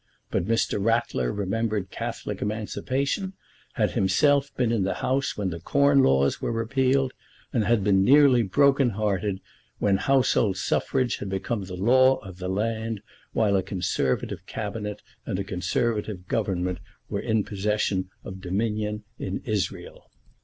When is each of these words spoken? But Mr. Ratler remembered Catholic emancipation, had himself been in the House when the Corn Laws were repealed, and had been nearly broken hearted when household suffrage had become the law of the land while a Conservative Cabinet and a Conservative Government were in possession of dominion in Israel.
But 0.31 0.45
Mr. 0.45 0.83
Ratler 0.83 1.31
remembered 1.31 1.91
Catholic 1.91 2.41
emancipation, 2.41 3.33
had 3.73 3.91
himself 3.91 4.51
been 4.57 4.71
in 4.71 4.81
the 4.81 4.95
House 5.05 5.37
when 5.37 5.51
the 5.51 5.59
Corn 5.59 6.01
Laws 6.01 6.41
were 6.41 6.51
repealed, 6.51 7.13
and 7.53 7.65
had 7.65 7.83
been 7.83 8.03
nearly 8.03 8.41
broken 8.41 8.89
hearted 8.97 9.41
when 9.77 9.97
household 9.97 10.57
suffrage 10.57 11.17
had 11.17 11.29
become 11.29 11.65
the 11.65 11.75
law 11.75 12.15
of 12.27 12.39
the 12.39 12.49
land 12.49 13.01
while 13.33 13.55
a 13.55 13.61
Conservative 13.61 14.43
Cabinet 14.47 15.03
and 15.27 15.37
a 15.37 15.43
Conservative 15.43 16.27
Government 16.27 16.79
were 17.07 17.21
in 17.21 17.43
possession 17.43 18.09
of 18.23 18.41
dominion 18.41 19.03
in 19.19 19.43
Israel. 19.45 20.09